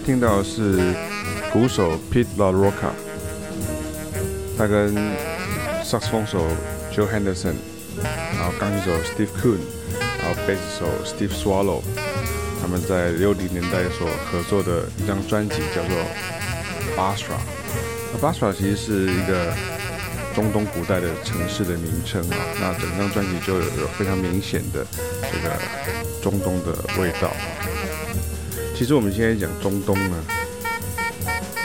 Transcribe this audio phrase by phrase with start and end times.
[0.00, 0.94] 听到的是
[1.52, 2.92] 鼓手 Pete LaRocca，
[4.56, 4.94] 他跟
[5.84, 6.46] 萨克斯风手
[6.92, 7.54] Joe Henderson，
[8.34, 9.58] 然后钢琴手 Steve Kuhn，
[9.98, 11.82] 然后贝斯手 Steve Swallow，
[12.60, 15.96] 他们在六零年代所合作的一张专辑叫做
[16.96, 17.38] Basra。
[18.12, 19.54] 那 Basra 其实是一个
[20.34, 22.36] 中东古代的城市的名称啊。
[22.60, 24.84] 那整张专辑就有非常明显的
[25.22, 25.56] 这个
[26.22, 27.30] 中东的味道。
[28.80, 30.16] 其实我们现在讲中东呢，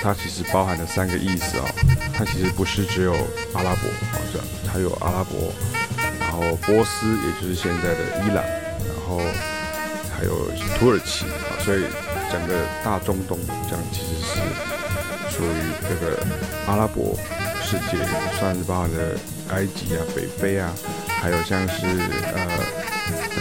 [0.04, 1.66] 它其实包含了三个意思啊。
[2.14, 3.14] 它其实不是只有
[3.54, 5.50] 阿拉伯，好像还有阿拉伯，
[6.20, 9.22] 然后波斯，也就是现在的伊朗，然后
[10.14, 11.56] 还有土耳其啊。
[11.64, 11.86] 所以
[12.30, 13.40] 整个大中东
[13.70, 16.22] 这样其实是属于这个
[16.68, 17.18] 阿拉伯
[17.64, 17.98] 世界，
[18.38, 19.18] 算是包含了
[19.52, 20.70] 埃及啊、北非啊，
[21.22, 22.42] 还有像是呃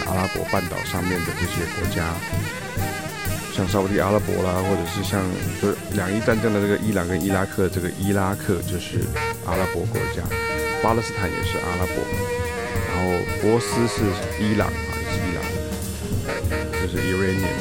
[0.07, 2.15] 阿拉伯半岛上面的这些国家。
[3.55, 5.23] 像沙乌地阿拉伯啦，或者是像
[5.61, 8.99] 就是两伊战争的这个伊朗跟伊拉克，这个伊拉克就是
[9.45, 10.21] 阿拉伯国家，
[10.83, 11.95] 巴勒斯坦也是阿拉伯，
[12.91, 14.03] 然后波斯是
[14.43, 15.39] 伊朗啊，是伊朗，
[16.73, 17.55] 就是 Iranian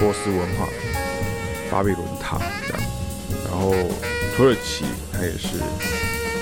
[0.00, 0.68] 波斯文化，
[1.70, 2.82] 巴比伦塔这样，
[3.48, 3.72] 然后
[4.36, 5.56] 土耳其它也是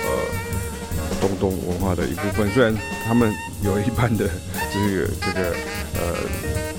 [0.06, 2.74] 呃中东文化的一部分，虽然
[3.06, 3.30] 他们
[3.62, 4.26] 有一半的
[4.72, 5.54] 这个这个
[6.00, 6.69] 呃。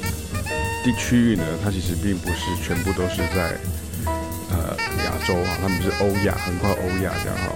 [0.83, 3.55] 地区域呢，它其实并不是全部都是在
[4.49, 7.53] 呃亚洲啊，他们是欧亚，横跨欧亚这样哈。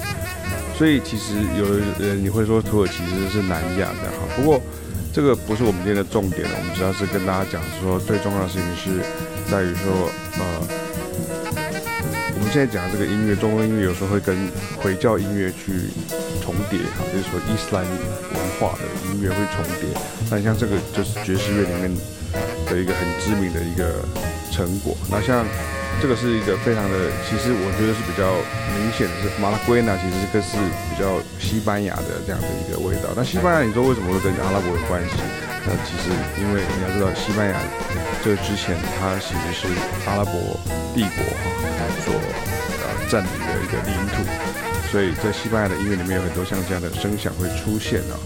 [0.77, 1.65] 所以其实有
[2.05, 4.27] 人你会说土耳其其实是南亚这样哈。
[4.35, 4.61] 不过
[5.11, 9.01] 这个不是我们今天的重点，我们主要是跟大家讲说最重要的事情是
[9.49, 10.43] 在于说呃，
[12.35, 14.35] 我们现在讲的这个音乐，中东音乐有时候会跟
[14.77, 15.89] 回教音乐去
[16.43, 19.89] 重叠哈，就是说伊斯兰文化的音乐会重叠。
[20.29, 21.95] 那像这个就是爵士乐里面。
[22.75, 24.03] 的一个很知名的一个
[24.51, 25.47] 成果，那像
[26.01, 28.35] 这个是一个非常的，其实我觉得是比较
[28.75, 30.59] 明显的是马拉圭纳，其实这个是
[30.91, 33.15] 比较西班牙的这样的一个味道。
[33.15, 35.15] 那西班牙你说为什么会跟阿拉伯有关系？
[35.63, 37.55] 那其实因为你要知道，西班牙
[38.19, 39.71] 这之前它其实是
[40.03, 40.35] 阿拉伯
[40.91, 41.23] 帝国
[41.79, 44.19] 哈所呃占领的一个领土，
[44.91, 48.19] 所以在西班牙的音乐里面有很多像这样的声响会出现啊。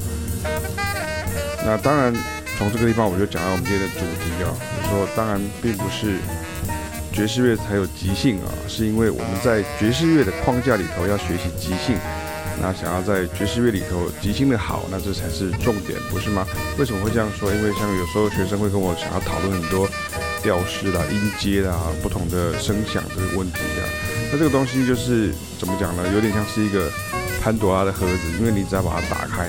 [1.63, 2.11] 那当然。
[2.59, 4.51] 从这个地方我就讲到我们今天的主题啊，
[4.91, 6.17] 说当然并不是
[7.13, 11.95] 爵士乐才有即兴啊，是因为我们在爵士乐的框架里头要学习即兴，
[12.61, 16.45] 那想要在爵士乐里头即兴的好，那这才是重点，不是吗？
[16.77, 17.49] 为什么会这样说？
[17.49, 19.87] 因为像有时候学生会跟我想要讨论很多
[20.43, 23.87] 调式啦、音阶啦、不同的声响这个问题啊，
[24.33, 26.03] 那这个东西就是怎么讲呢？
[26.13, 26.91] 有点像是一个
[27.41, 29.47] 潘多拉的盒子，因为你只要把它打开。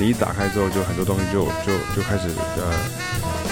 [0.00, 2.24] 你一打开之后，就很多东西就就就开始
[2.56, 2.72] 呃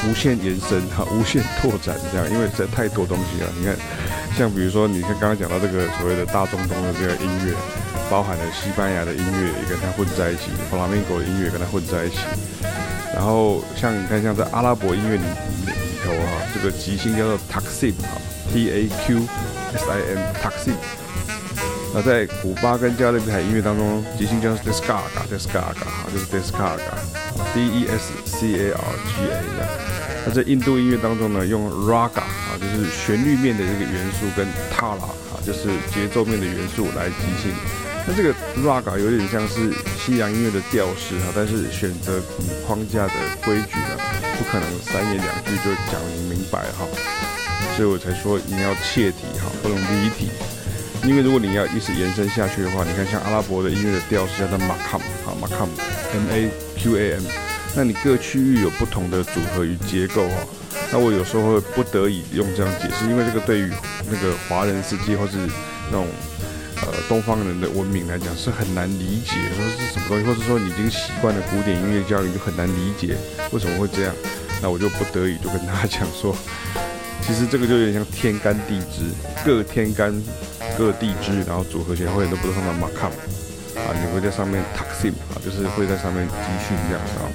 [0.08, 3.52] 无限延伸哈，无限拓展这样，因为实在太多东西了。
[3.60, 3.76] 你看，
[4.34, 7.52] 像比如说，你看刚刚讲到这个所谓的大中东的这个音乐，
[8.08, 12.16] 包含了西班牙的音乐也跟它混在一起，弗拉明戈的音乐跟它混在一起。
[13.14, 15.24] 然后像你看，像在阿拉伯音乐里
[15.66, 15.72] 里
[16.02, 18.16] 头哈，这个即兴叫做 Taksim 哈
[18.50, 19.20] ，T A Q
[19.74, 20.97] S I M Taksim。
[21.94, 29.68] 那在古巴跟加勒比海音乐当中，即兴叫 Descarga，Descarga 哈，就是 Descarga，D E S C A R G A 这样。
[30.26, 35.00] 那在印度音乐当中呢，用 Raga 啊，就是旋律面的这个元素，跟 Tala
[35.32, 37.52] 啊，就是节奏面的元素来即兴。
[38.06, 42.20] 那这个 Raga 有点像是西洋音乐的调式哈，但是选择
[42.66, 43.96] 框架的规矩呢，
[44.38, 46.86] 不可能三言两句就讲明白哈，
[47.76, 50.28] 所以我才说你要切题哈，不能离题。
[51.04, 57.22] 因为如果你要一直延伸下去的话，你看像阿拉伯的音乐的调式叫做 Makam 啊，Makam，M A Q A M，
[57.74, 60.34] 那你各区域有不同的组合与结构哈。
[60.92, 63.72] 那我有时候会不得已用这样解释，因为这个对于
[64.10, 65.36] 那个华人世界或是
[65.90, 66.06] 那种
[66.82, 73.16] 呃东方人的文明来讲是很难理解，说是什么东西，或者说你已经习惯了古典音乐教育，就很难理解
[73.50, 74.14] 为什么会这样。
[74.60, 76.36] 那我就不得已就跟大家讲说，
[77.22, 79.04] 其实这个就有点像天干地支，
[79.44, 80.12] 各天干。
[80.78, 83.10] 各地支，然后组合起来会很多不同的 makam
[83.82, 86.34] 啊，你会在上面 taxim 啊，就是会在上面集
[86.68, 87.26] 训这样子啊。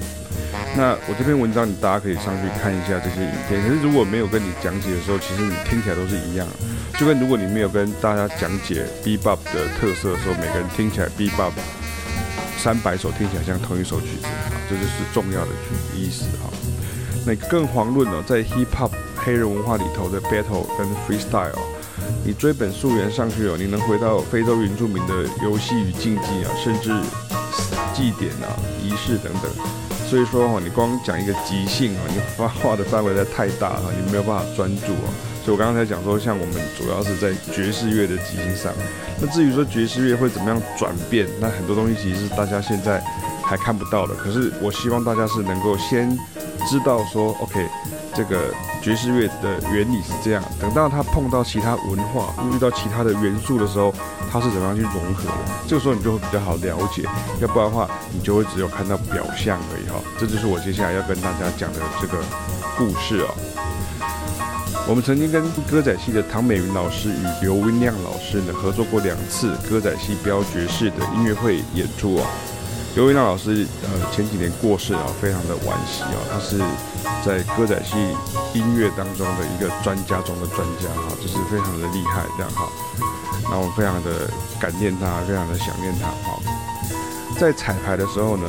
[0.74, 3.60] 那我这篇文章，你大家可以上去看一下这些影片。
[3.62, 6.48] 可是如果没有跟你讲解的时候，其实你听起来都是一样。
[6.98, 11.52] 就跟如果你没有跟大家讲解 bebop 的特色的时候，每个人听起来 bebop
[12.56, 15.50] 三百首听起来像同一首曲子啊，这就是重要的
[15.94, 16.50] 意思哈。
[17.26, 21.52] 那更遑论哦，在 hip hop 黑人文化里头的 battle 跟 freestyle。
[22.24, 25.12] 你追本溯源上去哦，你能回到非洲原住民的
[25.42, 26.90] 游戏与竞技啊，甚至
[27.92, 29.52] 祭典啊、仪式等等。
[30.08, 35.08] 所以说哈，你光讲一个即兴啊，你发话的范围在太大了，你没有办法专注啊。
[35.44, 38.72] 所以我刚刚才讲说，像我们主要是在爵士乐的即兴上。
[39.20, 43.02] 那至于说爵士乐会怎么样转变，那很多东西其实是大家现在
[43.42, 44.14] 还看不到的。
[44.14, 46.08] 可是我希望大家是能够先
[46.70, 47.68] 知道说，OK。
[48.16, 53.92] 这个爵士乐的原理是这样，等到他碰到其他文化，遇到其他的元素的时候，
[54.30, 55.34] 他是怎么样去融合的？
[55.66, 57.02] 这个时候你就会比较好了解，
[57.40, 59.96] 要不然的话，你就会只有看到表象而已哈。
[60.18, 62.18] 这就是我接下来要跟大家讲的这个
[62.76, 63.34] 故事哦。
[64.86, 72.26] 我们曾经跟歌仔戏的唐美云老师与刘文亮老师呢合作过两次歌仔戏飙爵士的音乐会演出哦。
[72.94, 76.18] 刘维娜老师，呃，前几年过世啊，非常的惋惜啊。
[76.30, 76.58] 他是
[77.26, 77.96] 在歌仔戏
[78.54, 82.68] 音乐当中的一个专家中的专家哈，就是非常的厉害这样哈。
[83.50, 84.30] 那我非常的
[84.60, 86.06] 感念他，非常的想念他。
[86.06, 86.38] 哈。
[87.36, 88.46] 在彩排的时候呢，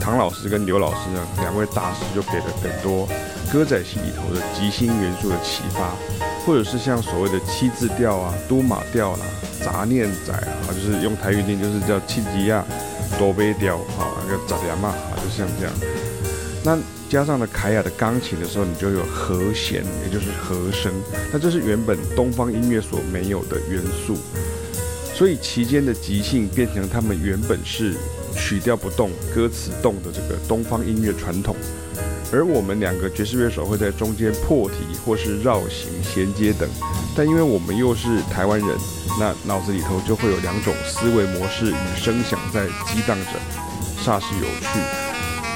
[0.00, 3.06] 唐老师跟刘老师呢，两位大师就给了很多
[3.52, 5.92] 歌仔戏里头的即兴元素的启发，
[6.44, 9.20] 或者是像所谓的七字调啊、都马调啦、
[9.64, 12.64] 杂念仔啊，就是用台语念就是叫七吉亚。
[13.18, 15.74] 多杯调，好，那个杂点嘛，啊，就像这样。
[16.64, 16.78] 那
[17.08, 20.92] 加上了凯亚的钢琴的时候，你就有和弦，也就是和声。
[21.32, 24.16] 那这是原本东方音乐所没有的元素。
[25.14, 27.94] 所以其间的即兴变成他们原本是
[28.34, 31.54] 曲调不动、歌词动的这个东方音乐传统。
[32.32, 36.68] 而我们两个爵士乐手会在中间破题或是绕行衔接等。
[37.16, 38.68] 但因为我们又是台湾人。
[39.16, 43.38] 那脑子里头就会有两种思维模式与声响在激荡着，
[44.02, 44.80] 煞是有趣。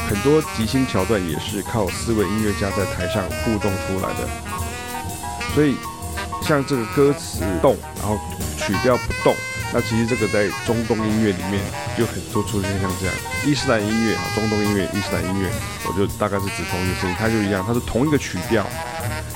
[0.08, 4.28] 很多即兴桥段也是靠思维音乐家在台上互动出来的。
[5.56, 5.74] 所以，
[6.40, 8.16] 像这个歌词动，然后
[8.56, 9.34] 曲调不动，
[9.72, 11.60] 那其实这个在中东音乐里面
[11.96, 13.14] 就很多出现像这样。
[13.46, 15.50] 伊斯兰音乐啊，中东音乐，伊斯兰音乐，
[15.86, 18.66] 我就大概是指同一个声音，它就一样，它是同一个曲调，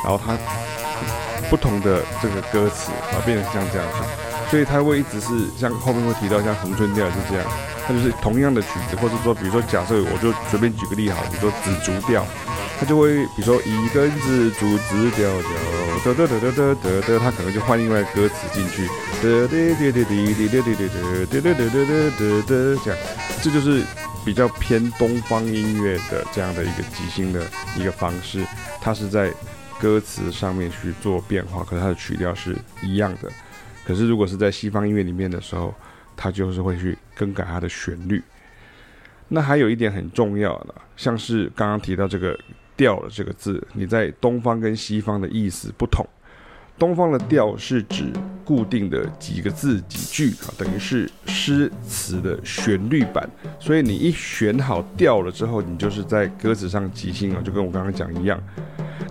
[0.05, 0.37] 然后它。
[1.51, 3.99] 不同的这个歌词啊，变成像这样子，
[4.49, 7.47] 所以它会一直是像后面会提到像恒春调是这样，
[7.87, 12.25] 它就是同样的曲子，或者说比如说假设我就随便举个例好，比如说紫竹调，
[12.79, 18.87] 他就会比如说一根子竹子调调，得得得得得得得，他可能就换另外歌词进去，
[19.23, 22.99] 得得得得得得得得得得得得得得得这样，
[23.43, 23.83] 这就是
[24.25, 27.47] 比较偏东方音乐的这样的一个即兴的
[27.77, 28.45] 一个方式，
[28.81, 29.33] 它是在。
[29.81, 33.29] 歌词上面去做变化，可是它的曲调是一样的。
[33.85, 35.75] 可是如果是在西方音乐里面的时候，
[36.17, 38.23] 它就是会去更改它的旋律。
[39.27, 42.39] 那还有一点很重要的，像是刚刚提到这个
[42.83, 46.05] “调”了这个字，你在东方跟西方的意思不同。
[46.79, 48.13] 东方的调是指
[48.45, 53.29] 固定的几个字几句啊，等于是诗词的旋律版。
[53.61, 58.43] 所以你一选好调了之后，你就是在歌词上即兴啊，就跟我刚刚讲一样。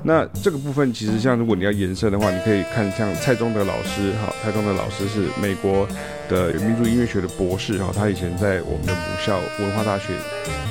[0.04, 5.88] 那这个部分其实像如果你要延伸的话，你可以看像蔡宗德老师哈，蔡宗德老师是美国
[6.28, 10.08] 的民族音乐学的博士哈，他以前在我们的母校文化大学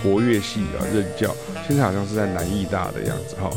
[0.02, 1.34] 国乐系啊任教，
[1.68, 3.48] 现在好像是在南艺大的样子哈。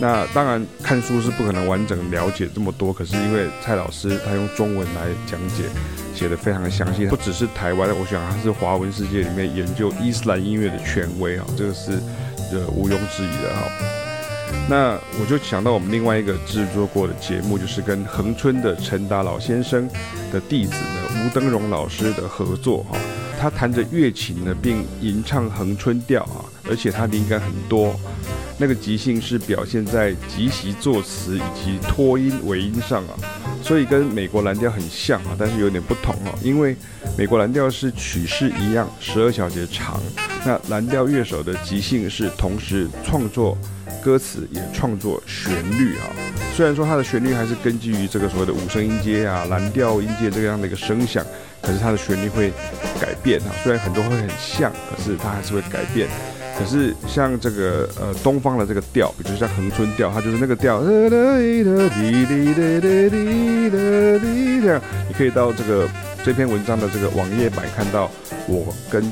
[0.00, 5.64] 那当然看书是不可能完整了解这么多，可是因为蔡老师他用中文来讲解，
[6.14, 11.92] 写的非常的详细，不只是台湾，我想他是华文世界里面研究伊斯兰音乐的权威啊，这个是
[12.52, 13.99] 呃毋庸置疑的哈。
[14.68, 19.88] 那我就想到我们另外一个制作过的节目，就是跟恒春的陈达老先生
[20.32, 22.96] 的弟子呢吴登荣老师的合作哈。
[23.40, 27.98] 他弹着乐琴呢，并吟唱恒春调啊，而且他灵感很多。
[28.58, 33.16] 那个即兴是表现在即席作词以及拖音尾音上啊，
[33.62, 36.38] 所以跟美国蓝调很像啊，但是有点不同哦。
[36.42, 36.76] 因为
[37.16, 39.98] 美国蓝调是曲式一样，十二小节长，
[40.44, 43.56] 那蓝调乐手的即兴是同时创作。
[44.02, 46.08] 歌词也创作旋律啊，
[46.54, 51.24] 虽然说它的旋律还是根据于这个所谓的五声音阶啊、蓝调音阶这样的一个声响，
[51.60, 52.52] 可是它的旋律会
[53.00, 53.54] 改变啊。
[53.62, 56.08] 虽然很多会很像，可是它还是会改变。
[56.58, 61.08] 可是像这个呃东方的这个调，比如像恒春调，它就是那个调，你
[65.16, 65.88] 可以到这个
[66.24, 68.10] 这篇文章的这个网页版看到
[68.46, 69.02] 我跟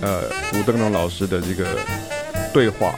[0.00, 0.22] 呃
[0.54, 1.66] 吴登荣老师的这个
[2.52, 2.94] 对话。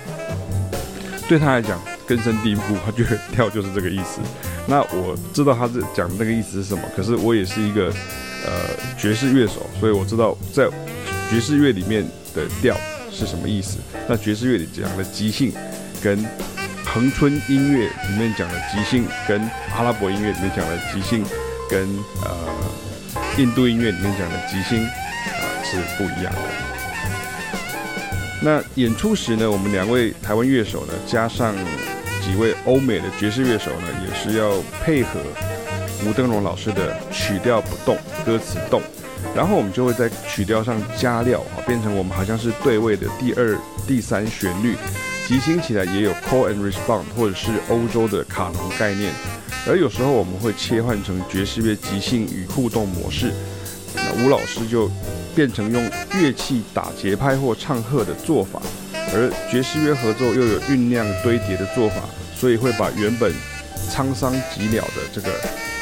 [1.29, 4.21] 对他来讲根深蒂固，他觉得调就是这个意思。
[4.67, 7.93] 那我知道他是讲的那个意思是什么，可是我也是一个
[8.45, 8.53] 呃
[8.97, 10.69] 爵士乐手，所以我知道在
[11.31, 12.05] 爵士乐里面
[12.35, 12.77] 的调
[13.11, 13.79] 是什么意思。
[14.09, 15.53] 那爵士乐里讲的即兴，
[16.03, 16.25] 跟
[16.85, 19.41] 恒春音乐里面讲的即兴，跟
[19.77, 21.25] 阿拉伯音乐里面讲的即兴，
[21.69, 21.89] 跟
[22.23, 22.31] 呃
[23.37, 26.66] 印度音乐里面讲的即兴啊、是不一样的。
[28.43, 31.55] 那演出时呢，我们两位台湾乐手呢，加上
[32.23, 34.53] 几位欧美的爵士乐手呢，也是要
[34.85, 35.19] 配合
[36.05, 38.83] 吴登荣老师的曲调不动，歌词动，
[39.35, 44.77] 然后我们就会在曲调上加料啊，变成我们好像是对位的第二、第三旋律，
[45.27, 49.11] 即兴起来也有 call and respond，或者是欧洲的卡农概念，
[49.67, 53.33] 而有时候我们会切换成爵士乐即兴与互动模式，
[53.95, 54.91] 那吴老师就。
[55.37, 58.59] 变成用乐器打节拍或唱和的做法，
[59.13, 61.97] 而爵士乐合奏又有酝酿堆叠的做法，
[62.35, 63.31] 所以会把原本
[63.91, 65.31] 沧桑寂寥的这个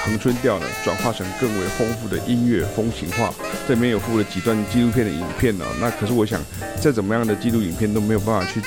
[0.05, 3.33] 恒春调呢，转化成更为丰富的音乐风情画。
[3.69, 6.41] 这里面有附了几段纪录片的影片呢，那可是我想
[6.81, 8.61] 再怎么样的纪录影片都没有办法去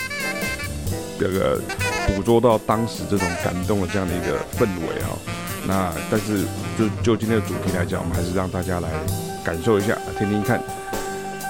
[1.19, 1.61] 这个
[2.07, 5.11] 捕捉到当时这种感动的这样的一个氛围啊。
[5.67, 6.45] 那但是
[6.79, 8.89] 就就今天的主题来讲，我们还是让大家来。
[9.47, 10.61] 感受一下，听听看。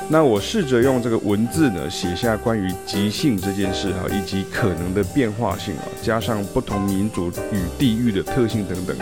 [0.08, 8.96] 那我试着用这个文字呢，写下关于即兴这件事哈，以及可能的变化性啊，加上不同民族与地域的特性等等。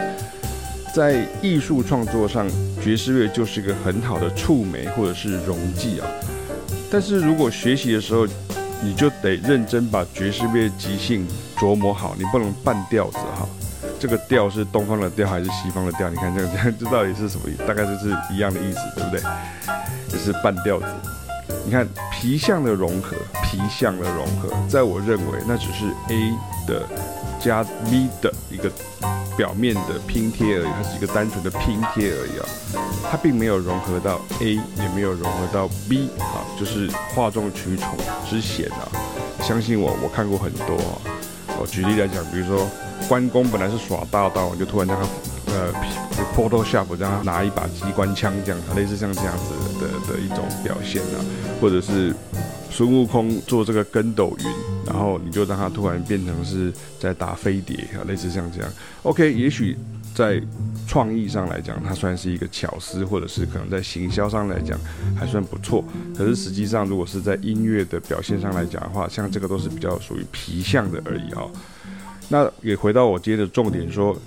[0.93, 2.47] 在艺术创作上，
[2.81, 6.07] 爵士乐就是一个很好的触媒或者是溶剂啊。
[6.89, 8.25] 但是如果学习的时候，
[8.81, 13.45] 你就得认真把爵士乐即兴琢磨好，你不能半吊子哈。
[13.99, 16.09] 这个调是东方的调还是西方的调？
[16.09, 17.63] 你看这样这样，这到底是什么意思？
[17.67, 19.21] 大概就是一样的意思，对不对？
[20.09, 20.85] 就是半调子。
[21.65, 26.31] 你看皮相的融合，皮相的融合，在我认为那只是 A
[26.67, 26.83] 的
[27.39, 28.69] 加 B 的一个
[29.35, 32.45] 表面的拼贴而已，它是一个单纯的拼贴而已啊，
[33.09, 37.97] 它并没有融合到 A，也没有融合到 B 啊，就是哗众取宠
[38.29, 38.85] 之嫌啊。
[39.41, 41.14] 相信我，我看过很多啊。
[41.59, 42.67] 我举例来讲，比如说。
[43.09, 45.05] 关公本来是耍大刀，就突然让他
[45.53, 45.71] 呃
[46.35, 51.19] ，Photoshop 让他拿一把机关枪这样，类似像这样子的的，的一种表现啊，
[51.59, 52.15] 或者是
[52.71, 54.45] 孙悟空做这个跟斗云，
[54.87, 58.71] 然后你就让他突然变成是在打飞碟啊，类似像这样。
[59.03, 59.77] OK，也许
[60.15, 60.41] 在
[60.87, 64.79] 创意上来讲，它算是一个巧思，或者是可能在行销上来讲
[65.13, 65.83] 还算不错。
[66.17, 71.43] 可是实际上，如果是在音乐的表现上来讲的话，像这个都是比较属于皮相的而已啊。
[72.29, 74.17] 那也回到我今天的重点说，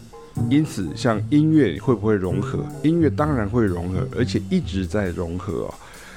[0.50, 2.62] 因此像音乐会不会融合？
[2.82, 5.74] 音乐当然会融合，而且一直在融合哦。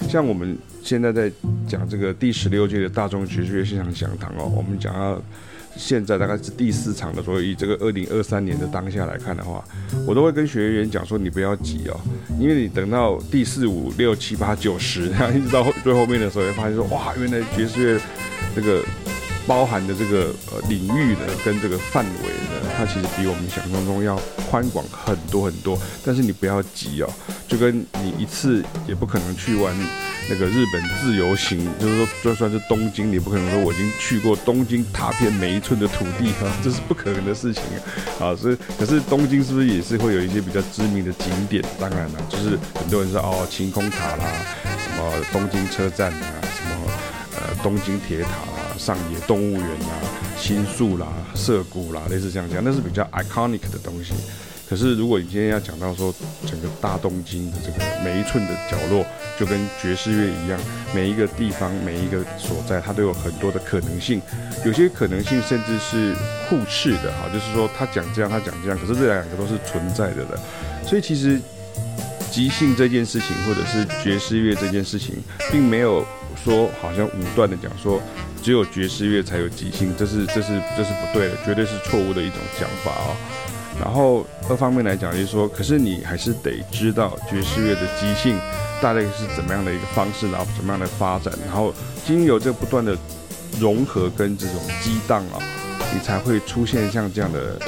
[0.10, 1.32] 像我们现在在
[1.66, 5.22] 讲这个第十六届的大众爵士乐现场讲堂哦，我们讲到
[5.76, 9.64] 现在大概是第四场的，所以以这个二零二三年的当下来看的话，
[10.06, 12.00] 我都会跟学员讲说，你不要急哦，
[12.40, 18.02] 因为你等到第四五六七八九十，然后一直到最后面的时候，会发现说，哇，原来爵士乐
[18.56, 18.82] 这个。
[19.52, 24.18] 包含的这个呃领域呢，跟这个范围呢，它其实比我们想象中要
[24.50, 25.78] 宽广很多很多。
[26.06, 27.10] 但是你不要急哦，
[27.50, 29.76] 就跟你一次也不可能去完
[30.30, 37.62] 那个日本自由行，就是说就算是东京，你不可能说我已经去过东京踏遍每一寸的土地哈，这是不可能的事情
[38.22, 38.34] 啊。
[38.34, 41.62] 所以可是东京是不是也是会有一些比较知名的景点？
[41.78, 44.24] 当然了，就是很多人说哦，晴空塔啦，
[44.82, 46.72] 什么东京车站啊，什么
[47.36, 48.61] 呃东京铁塔啦。
[48.82, 49.94] 上野动物园啊，
[50.40, 54.12] 新宿啦，涩谷啦，类似这样讲，那是比较 iconic 的东西。
[54.68, 56.12] 可是如果你今天要讲到说
[56.48, 59.06] 整个大东京的这个每一寸的角落，
[59.38, 60.60] 就跟爵士乐一样，
[60.96, 64.20] 每一个地方每一个所在，它都有很多的可能性。
[64.66, 66.16] 有些可能性甚至是
[66.50, 70.40] 互斥的哈，就是说他讲这样，他讲这样，可是这两个都是存在的的。
[70.88, 71.40] 所以其实
[72.32, 75.16] 即兴这件事情，或者是爵士乐这件事情，
[75.52, 76.04] 并没有
[76.36, 78.02] 说好像武断的讲说。
[78.44, 83.16] 只有爵士乐才有即兴，这是这是这是不对的，绝对是错误的一种讲法啊、哦。
[83.80, 88.40] 然后二方面来讲，就是说，可是你还是得知道爵士乐的即兴
[88.82, 91.72] 大概是怎么样的一个方式，然后怎么样的发展，然后
[92.04, 92.98] 经由这不断的
[93.60, 95.38] 融合跟这种激荡啊，
[95.94, 97.60] 你才会出现像这样的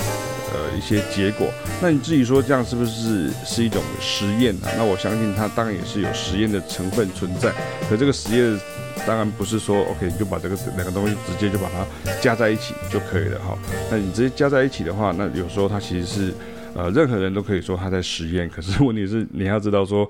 [0.76, 1.48] 一些结果。
[1.82, 4.70] 那你自己说这样是不是是一种实验啊？
[4.78, 7.52] 那我相信它当然也是有实验的成分存在，
[7.90, 8.60] 可这个实验。
[9.06, 13.58] 当然不是说 OK，你就把这个两个东西直接就把它加在一起就可以了哈。
[13.92, 16.34] 那你直接加在一起的话，那有时候它其实是
[16.74, 18.48] 呃任何人都可以说他在实验。
[18.48, 20.10] 可是问题是你要知道说，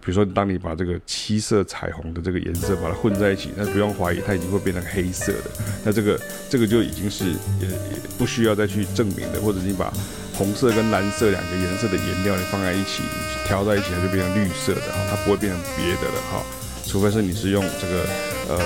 [0.00, 5.50] 比如说当你把这个七色彩虹的这个颜色把它混在一起，那不用怀疑它已经会变成黑色的。
[5.84, 7.24] 那这个这个就已经是
[7.60, 9.40] 也也不需要再去证明的。
[9.40, 9.92] 或者你把
[10.34, 13.02] 红色跟蓝色两个颜色的颜料你放在一起
[13.46, 16.42] 调在一起，它就变成绿色的哈，它不会变成别的了哈。
[16.86, 18.06] 除非是你是用这个
[18.48, 18.60] 呃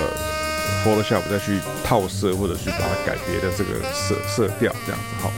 [0.85, 5.31] Photoshop 再去套色，或者去把它改别的这个色色调这样子哈。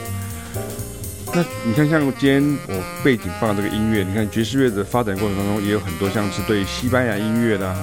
[1.35, 7.75] 那你看，像今天我背景放这个音乐，你看爵士乐的发展过程当中，也有很多像是对西班牙音乐的啊，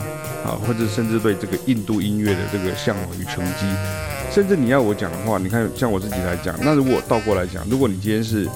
[0.43, 3.67] 啊，或者甚至对这个印度音乐的这个向往与承继。
[4.33, 8.47] 甚至你要我讲的话，你看像我自己来讲，那如果倒过来讲，如果你今天是，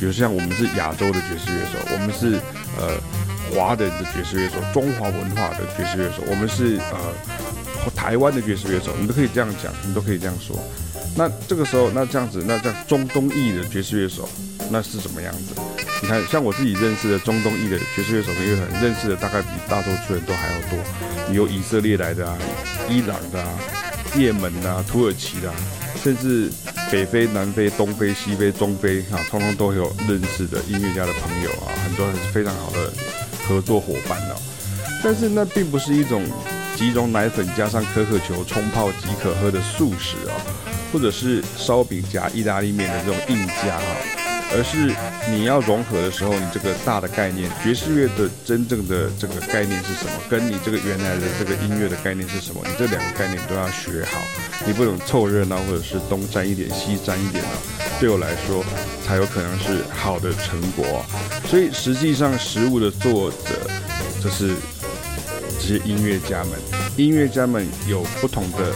[0.00, 2.40] 比如像我们是亚洲的爵士乐手，我们是
[2.80, 2.96] 呃
[3.52, 10.56] 华人的爵士乐手，中华文化的爵士乐手，我们是呃台湾的爵士乐手，你都可以这样讲，你都可以这样说。
[11.16, 14.28] 那这个时候，那这样子，那这样中东裔的爵士乐手，
[14.70, 15.54] 那是什么样子？
[16.02, 20.78] 你看，像我自己认识的中东裔的爵士乐手跟乐很，认识的大概比大多数人都还要多。
[21.28, 22.38] 你有以色列来的啊，
[22.88, 23.58] 伊朗的啊。
[24.14, 25.56] 也门啊，土耳其的、啊，
[26.02, 26.50] 甚至
[26.90, 32.90] 北非、南非、东非、西非、中非，啊，通通都有认识的音乐家的朋友啊，很多人是非常好的
[33.46, 34.34] 合作伙伴哦。
[35.04, 36.24] 但是那并不是一种
[36.74, 40.32] 即溶奶粉加上可可球冲泡即可喝的素食啊，
[40.92, 43.84] 或者是烧饼夹意大利面的这种硬夹哈。
[44.50, 44.94] 而是
[45.30, 50.12] 你要融合的时候，你这个大的概念，爵士乐的真正的这个概念是什么？
[50.30, 52.62] 跟你这个原来的这个音乐的概念是什么？
[52.64, 54.18] 你这两个概念都要学好，
[54.66, 57.50] 你不能凑热闹，或者是东沾一点西沾一点啊。
[58.00, 58.64] 对我来说，
[59.06, 61.04] 才有可能是好的成果。
[61.46, 63.68] 所以实际上，食物的作者
[64.24, 64.54] 就是
[65.60, 66.52] 这些音乐家们，
[66.96, 68.72] 音乐家们有不同的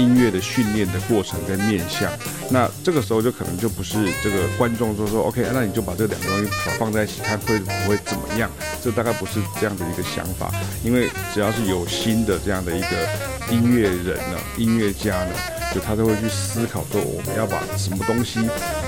[0.00, 2.10] 音乐的训练的过程跟面向。
[2.50, 8.50] 那这个时候就可能就不是这个观众说说 OK，那你就把这两个东西放在一起看会不会怎么样？
[8.82, 10.50] 这大概不是这样的一个想法，
[10.82, 12.86] 因为只要是有心的这样的一个
[13.50, 15.34] 音乐人呢，音乐家呢，
[15.74, 18.40] 就他都会去思考说我们要把什么东西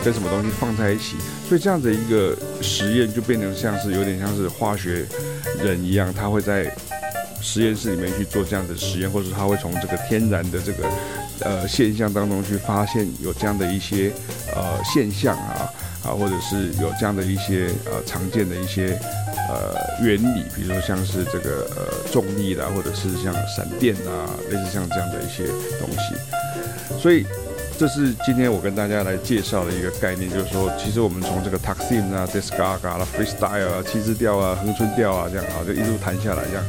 [0.03, 1.17] 跟什么东西放在一起，
[1.49, 5.07] 所以这样的一个实验就变成像是有点像是化学
[5.63, 6.75] 人一样，他会在
[7.43, 10.85] 实验室里面去做这样的实验，或者是他会从这个天然的这个。
[11.45, 14.13] 呃，现象当中去发现有这样的一些
[14.55, 15.69] 呃现象啊
[16.05, 18.97] 啊，或者是有这样的一些呃常见的一些
[19.49, 25.49] 呃原理，比如说像是这个呃重力啦，或者是像闪电啊，类似像这样的一些
[25.81, 26.15] 东西。
[27.01, 27.27] 所以
[27.77, 36.65] 这是今天我跟大家来介绍的一个概念，就是说，其实我们从这个 Taksim 啊、Descarga 啦、Freestyle 啊、七字调啊、恒春调啊这样啊，就一路弹下来这样。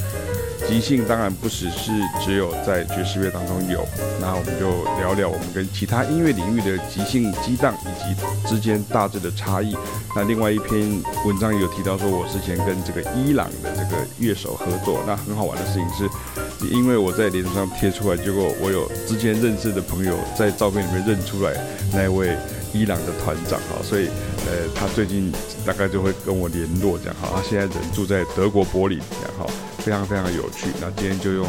[0.68, 1.92] 即兴当然不只是
[2.24, 3.86] 只有在爵士乐当中有，
[4.20, 9.76] 那我们就聊聊我们跟其他音乐领域的即兴激荡以及之间大致的差异。
[10.16, 21.54] 那另外一篇文章有提到说，我之前跟这个伊朗的这个乐手合作，那很好玩的事情是，因为我在脸书上贴出来，结果我有之前认识的朋友在照片里面认出来
[21.92, 22.38] 那位
[22.74, 24.08] 伊朗的团长哈，所以
[24.48, 25.32] 呃他最近
[25.66, 29.46] 大概就会跟我联络这样哈，他现在人住在德国柏林这样哈。
[29.80, 31.46] 非常非常有趣，那今天就用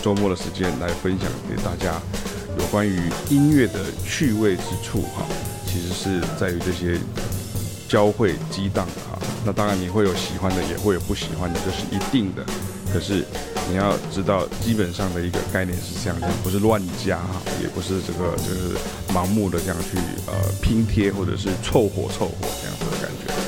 [0.00, 2.00] 周末的时间来分享给大家
[2.56, 5.26] 有关于音乐的趣味之处哈，
[5.66, 6.96] 其实是在于这些
[7.88, 9.18] 交汇激荡哈。
[9.44, 12.44] 那当然你会有喜欢的，也会有不喜欢的，这是一定的。
[12.92, 13.24] 可是
[13.70, 18.76] 你要知道，基本上的一个概念是这样的，不是乱加哈，也不是这个就是
[19.12, 19.96] 盲目的这样去
[20.26, 23.43] 呃拼贴或者是凑合凑合这样子的感觉。